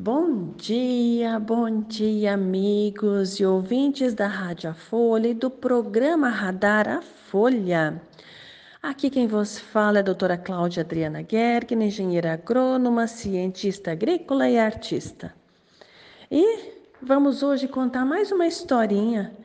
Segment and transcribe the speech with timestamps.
[0.00, 6.86] Bom dia, bom dia, amigos e ouvintes da Rádio A Folha e do programa Radar
[6.88, 8.00] A Folha.
[8.80, 14.56] Aqui quem vos fala é a doutora Cláudia Adriana Gergen, engenheira agrônoma, cientista agrícola e
[14.56, 15.34] artista.
[16.30, 19.36] E vamos hoje contar mais uma historinha.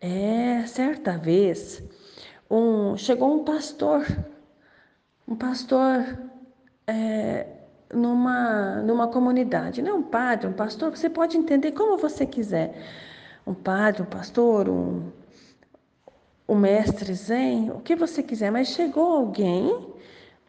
[0.00, 1.80] É, certa vez,
[2.50, 4.04] um, chegou um pastor,
[5.28, 6.18] um pastor
[6.88, 7.21] é,
[7.92, 12.74] numa, numa comunidade, não é um padre, um pastor, você pode entender como você quiser.
[13.46, 15.10] Um padre, um pastor, um,
[16.48, 19.88] um mestre zen, o que você quiser, mas chegou alguém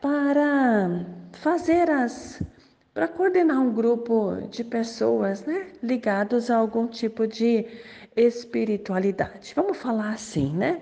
[0.01, 2.41] para fazer as
[2.93, 7.65] para coordenar um grupo de pessoas, né, ligados a algum tipo de
[8.15, 9.51] espiritualidade.
[9.55, 10.79] Vamos falar assim, né?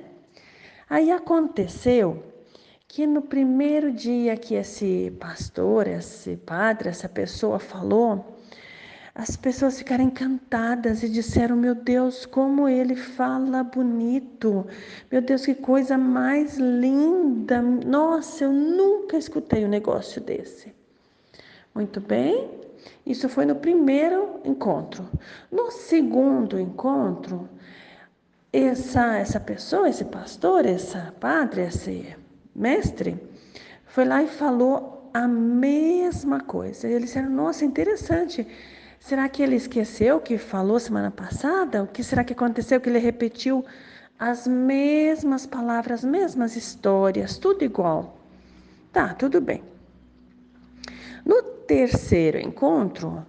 [0.89, 2.21] Aí aconteceu
[2.91, 8.37] que no primeiro dia que esse pastor, esse padre, essa pessoa falou,
[9.15, 14.67] as pessoas ficaram encantadas e disseram: Meu Deus, como ele fala bonito!
[15.09, 17.61] Meu Deus, que coisa mais linda!
[17.61, 20.75] Nossa, eu nunca escutei um negócio desse.
[21.73, 22.49] Muito bem,
[23.05, 25.09] isso foi no primeiro encontro.
[25.49, 27.47] No segundo encontro,
[28.51, 32.19] essa, essa pessoa, esse pastor, essa padre, esse
[32.61, 33.17] mestre,
[33.85, 36.87] foi lá e falou a mesma coisa.
[36.87, 38.47] Eles disseram: Nossa, interessante.
[38.99, 41.83] Será que ele esqueceu o que falou semana passada?
[41.83, 43.65] O que será que aconteceu que ele repetiu
[44.19, 48.19] as mesmas palavras, as mesmas histórias, tudo igual?
[48.93, 49.63] Tá, tudo bem.
[51.25, 53.25] No terceiro encontro,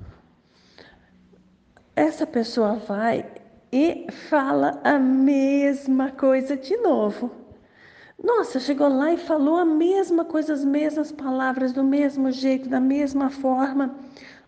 [1.97, 3.25] essa pessoa vai
[3.73, 7.42] e fala a mesma coisa de novo.
[8.23, 12.81] Nossa, chegou lá e falou a mesma coisa, as mesmas palavras, do mesmo jeito, da
[12.81, 13.95] mesma forma,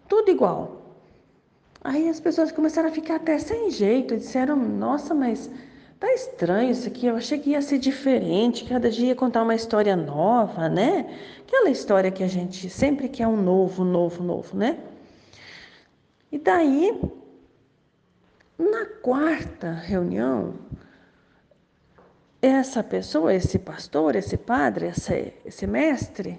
[0.08, 0.82] tudo igual.
[1.82, 5.50] Aí as pessoas começaram a ficar até sem jeito, disseram: Nossa, mas
[6.00, 7.06] tá estranho isso aqui.
[7.06, 11.06] Eu achei que ia ser diferente, cada dia ia contar uma história nova, né?
[11.46, 14.78] Aquela história que a gente sempre quer um novo, novo, novo, né?
[16.32, 16.98] E daí,
[18.58, 20.54] na quarta reunião,
[22.44, 26.38] essa pessoa, esse pastor, esse padre, esse, esse mestre,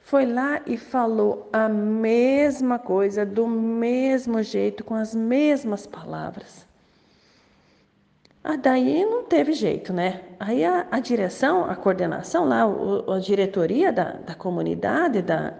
[0.00, 6.66] foi lá e falou a mesma coisa, do mesmo jeito, com as mesmas palavras.
[8.42, 10.22] Ah, daí não teve jeito, né?
[10.38, 15.54] Aí a, a direção, a coordenação lá, o, a diretoria da, da comunidade, da,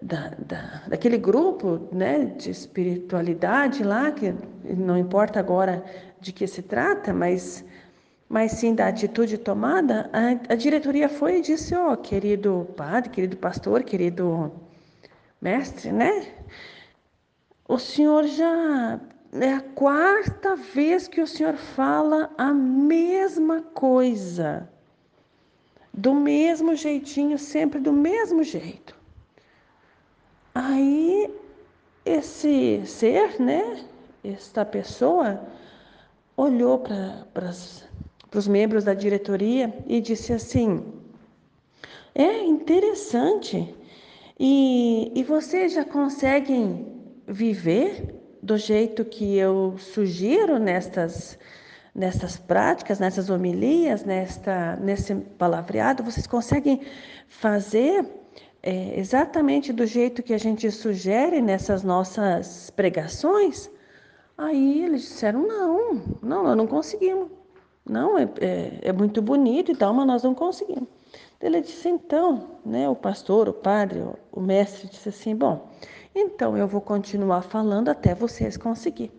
[0.00, 4.34] da, da, daquele grupo né, de espiritualidade lá, que
[4.64, 5.82] não importa agora
[6.20, 7.64] de que se trata, mas
[8.32, 13.10] mas sim da atitude tomada, a, a diretoria foi e disse: Ó, oh, querido padre,
[13.10, 14.50] querido pastor, querido
[15.38, 16.32] mestre, né?
[17.68, 18.98] O senhor já.
[19.34, 24.66] É a quarta vez que o senhor fala a mesma coisa.
[25.92, 28.96] Do mesmo jeitinho, sempre do mesmo jeito.
[30.54, 31.30] Aí,
[32.02, 33.84] esse ser, né?
[34.24, 35.42] Esta pessoa
[36.36, 37.92] olhou para as
[38.32, 40.82] para os membros da diretoria e disse assim:
[42.14, 43.74] é interessante.
[44.40, 46.86] E, e vocês já conseguem
[47.28, 51.38] viver do jeito que eu sugiro nestas,
[51.94, 56.02] nestas práticas, nessas homilias, nesta, nesse palavreado?
[56.02, 56.80] Vocês conseguem
[57.28, 58.02] fazer
[58.62, 63.70] é, exatamente do jeito que a gente sugere nessas nossas pregações?
[64.38, 67.41] Aí eles disseram: não, não, nós não conseguimos.
[67.84, 70.88] Não, é, é, é muito bonito e tal, mas nós não conseguimos.
[71.40, 75.68] Ele disse, então, né, o pastor, o padre, o, mestre disse assim, bom,
[76.14, 79.10] então eu vou continuar falando até vocês conseguirem.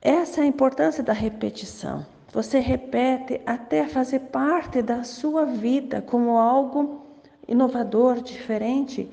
[0.00, 2.06] Essa é a importância da repetição.
[2.32, 7.04] Você repete até fazer parte da sua vida como algo
[7.48, 9.10] inovador, diferente,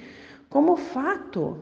[0.47, 1.57] como fato.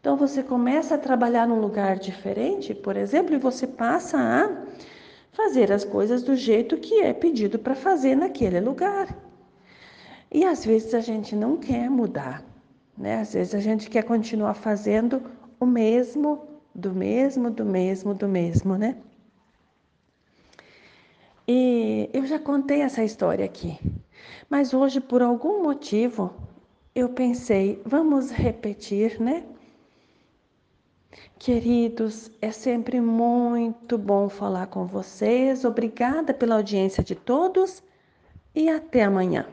[0.00, 4.50] Então você começa a trabalhar num lugar diferente, por exemplo, e você passa a
[5.34, 9.14] fazer as coisas do jeito que é pedido para fazer naquele lugar.
[10.32, 12.42] E às vezes a gente não quer mudar,
[12.96, 13.20] né?
[13.20, 15.22] Às vezes a gente quer continuar fazendo
[15.60, 18.96] o mesmo, do mesmo, do mesmo, do mesmo, né?
[21.46, 23.78] E eu já contei essa história aqui,
[24.48, 26.32] mas hoje, por algum motivo,
[26.94, 29.44] eu pensei, vamos repetir, né?
[31.38, 35.64] Queridos, é sempre muito bom falar com vocês.
[35.64, 37.82] Obrigada pela audiência de todos
[38.54, 39.46] e até amanhã.